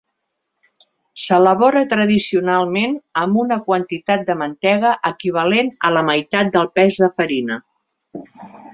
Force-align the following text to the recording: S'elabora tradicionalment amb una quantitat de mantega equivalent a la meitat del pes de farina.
S'elabora 1.23 1.83
tradicionalment 1.91 2.97
amb 3.25 3.39
una 3.45 3.59
quantitat 3.69 4.25
de 4.31 4.39
mantega 4.41 4.97
equivalent 5.13 5.73
a 5.91 5.95
la 5.99 6.07
meitat 6.11 6.55
del 6.59 6.71
pes 6.81 7.03
de 7.05 7.15
farina. 7.21 7.65